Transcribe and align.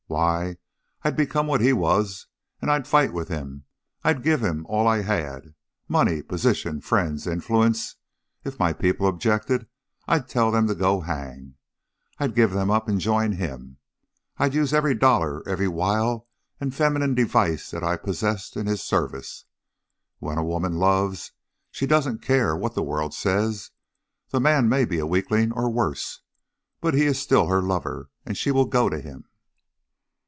"Why, 0.07 0.57
I'd 1.03 1.15
become 1.15 1.47
what 1.47 1.61
he 1.61 1.71
was, 1.71 2.27
and 2.61 2.69
I'd 2.69 2.85
fight 2.85 3.13
with 3.13 3.29
him. 3.29 3.63
I'd 4.03 4.23
give 4.23 4.41
him 4.43 4.65
all 4.67 4.85
I 4.85 5.03
had 5.03 5.55
money, 5.87 6.21
position, 6.21 6.81
friends, 6.81 7.25
influence; 7.25 7.95
if 8.43 8.59
my 8.59 8.73
people 8.73 9.07
objected, 9.07 9.67
I'd 10.09 10.27
tell 10.27 10.51
them 10.51 10.67
to 10.67 10.75
go 10.75 10.99
hang, 10.99 11.55
I'd 12.17 12.35
give 12.35 12.51
them 12.51 12.69
up 12.69 12.89
and 12.89 12.99
join 12.99 13.31
him! 13.31 13.77
I'd 14.37 14.53
use 14.53 14.73
every 14.73 14.95
dollar, 14.95 15.47
every 15.47 15.69
wile 15.69 16.27
and 16.59 16.75
feminine 16.75 17.15
device 17.15 17.71
that 17.71 17.81
I 17.81 17.95
possessed 17.95 18.57
in 18.57 18.65
his 18.67 18.83
service. 18.83 19.45
When 20.19 20.37
a 20.37 20.43
woman 20.43 20.73
loves, 20.73 21.31
she 21.71 21.87
doesn't 21.87 22.21
care 22.21 22.53
what 22.53 22.73
the 22.75 22.83
world 22.83 23.13
says; 23.13 23.71
the 24.27 24.41
man 24.41 24.67
may 24.67 24.83
be 24.83 24.99
a 24.99 25.07
weakling, 25.07 25.53
or 25.53 25.69
worse, 25.69 26.19
but 26.81 26.93
he 26.93 27.05
is 27.05 27.17
still 27.17 27.47
her 27.47 27.61
lover, 27.61 28.09
and 28.25 28.35
she 28.37 28.51
will 28.51 28.65
go 28.65 28.89
to 28.89 28.99
him." 28.99 29.23